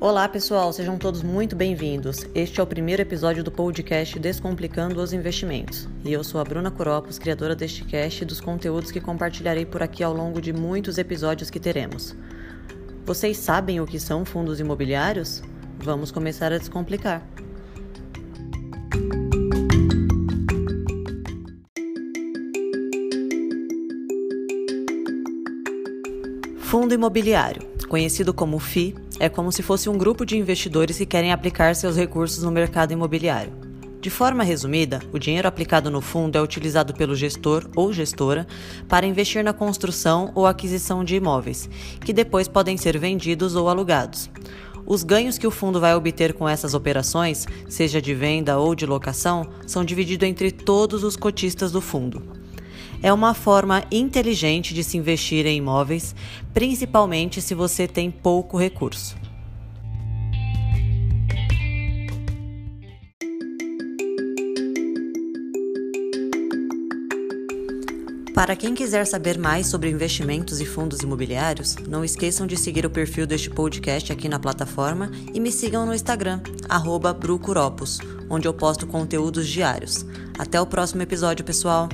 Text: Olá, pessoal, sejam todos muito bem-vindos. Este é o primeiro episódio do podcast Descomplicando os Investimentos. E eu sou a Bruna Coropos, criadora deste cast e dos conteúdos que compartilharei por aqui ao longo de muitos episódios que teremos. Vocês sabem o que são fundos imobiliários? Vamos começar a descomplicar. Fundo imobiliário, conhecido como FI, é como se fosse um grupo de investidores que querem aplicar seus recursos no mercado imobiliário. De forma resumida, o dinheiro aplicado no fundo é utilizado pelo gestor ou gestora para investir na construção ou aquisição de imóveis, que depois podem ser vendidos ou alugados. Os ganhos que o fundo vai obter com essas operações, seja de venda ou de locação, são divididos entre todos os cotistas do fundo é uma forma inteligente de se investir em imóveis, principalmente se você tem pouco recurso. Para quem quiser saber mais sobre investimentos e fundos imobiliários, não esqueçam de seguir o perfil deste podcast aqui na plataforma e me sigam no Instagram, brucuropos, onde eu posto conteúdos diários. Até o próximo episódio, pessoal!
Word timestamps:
Olá, 0.00 0.28
pessoal, 0.28 0.72
sejam 0.72 0.98
todos 0.98 1.22
muito 1.22 1.54
bem-vindos. 1.54 2.26
Este 2.34 2.60
é 2.60 2.62
o 2.62 2.66
primeiro 2.66 3.00
episódio 3.00 3.44
do 3.44 3.50
podcast 3.50 4.18
Descomplicando 4.18 5.00
os 5.00 5.12
Investimentos. 5.12 5.88
E 6.04 6.12
eu 6.12 6.22
sou 6.22 6.40
a 6.40 6.44
Bruna 6.44 6.70
Coropos, 6.70 7.18
criadora 7.18 7.54
deste 7.54 7.84
cast 7.84 8.22
e 8.22 8.26
dos 8.26 8.40
conteúdos 8.40 8.90
que 8.90 9.00
compartilharei 9.00 9.64
por 9.64 9.82
aqui 9.82 10.02
ao 10.02 10.12
longo 10.12 10.40
de 10.40 10.52
muitos 10.52 10.98
episódios 10.98 11.48
que 11.48 11.60
teremos. 11.60 12.14
Vocês 13.06 13.38
sabem 13.38 13.80
o 13.80 13.86
que 13.86 14.00
são 14.00 14.24
fundos 14.24 14.60
imobiliários? 14.60 15.42
Vamos 15.78 16.10
começar 16.10 16.52
a 16.52 16.58
descomplicar. 16.58 17.26
Fundo 26.58 26.92
imobiliário, 26.92 27.62
conhecido 27.88 28.34
como 28.34 28.58
FI, 28.58 29.03
é 29.20 29.28
como 29.28 29.52
se 29.52 29.62
fosse 29.62 29.88
um 29.88 29.96
grupo 29.96 30.24
de 30.24 30.36
investidores 30.36 30.98
que 30.98 31.06
querem 31.06 31.32
aplicar 31.32 31.74
seus 31.74 31.96
recursos 31.96 32.42
no 32.42 32.50
mercado 32.50 32.92
imobiliário. 32.92 33.52
De 34.00 34.10
forma 34.10 34.44
resumida, 34.44 35.00
o 35.12 35.18
dinheiro 35.18 35.48
aplicado 35.48 35.90
no 35.90 36.00
fundo 36.00 36.36
é 36.36 36.42
utilizado 36.42 36.92
pelo 36.92 37.16
gestor 37.16 37.66
ou 37.74 37.92
gestora 37.92 38.46
para 38.86 39.06
investir 39.06 39.42
na 39.42 39.52
construção 39.52 40.30
ou 40.34 40.46
aquisição 40.46 41.02
de 41.02 41.16
imóveis, 41.16 41.70
que 42.04 42.12
depois 42.12 42.46
podem 42.46 42.76
ser 42.76 42.98
vendidos 42.98 43.56
ou 43.56 43.68
alugados. 43.68 44.30
Os 44.86 45.02
ganhos 45.02 45.38
que 45.38 45.46
o 45.46 45.50
fundo 45.50 45.80
vai 45.80 45.94
obter 45.94 46.34
com 46.34 46.46
essas 46.46 46.74
operações, 46.74 47.46
seja 47.66 48.02
de 48.02 48.14
venda 48.14 48.58
ou 48.58 48.74
de 48.74 48.84
locação, 48.84 49.48
são 49.66 49.82
divididos 49.82 50.28
entre 50.28 50.50
todos 50.50 51.02
os 51.02 51.16
cotistas 51.16 51.72
do 51.72 51.80
fundo 51.80 52.43
é 53.02 53.12
uma 53.12 53.34
forma 53.34 53.84
inteligente 53.90 54.74
de 54.74 54.84
se 54.84 54.96
investir 54.96 55.46
em 55.46 55.58
imóveis, 55.58 56.14
principalmente 56.52 57.40
se 57.40 57.54
você 57.54 57.86
tem 57.86 58.10
pouco 58.10 58.58
recurso. 58.58 59.16
Para 68.34 68.56
quem 68.56 68.74
quiser 68.74 69.06
saber 69.06 69.38
mais 69.38 69.68
sobre 69.68 69.88
investimentos 69.88 70.60
e 70.60 70.66
fundos 70.66 71.00
imobiliários, 71.00 71.76
não 71.88 72.04
esqueçam 72.04 72.48
de 72.48 72.56
seguir 72.56 72.84
o 72.84 72.90
perfil 72.90 73.28
deste 73.28 73.48
podcast 73.48 74.12
aqui 74.12 74.28
na 74.28 74.40
plataforma 74.40 75.10
e 75.32 75.38
me 75.38 75.52
sigam 75.52 75.86
no 75.86 75.94
Instagram, 75.94 76.40
brucuropos, 77.18 78.00
onde 78.28 78.48
eu 78.48 78.52
posto 78.52 78.88
conteúdos 78.88 79.48
diários. 79.48 80.04
Até 80.36 80.60
o 80.60 80.66
próximo 80.66 81.00
episódio, 81.00 81.44
pessoal! 81.44 81.88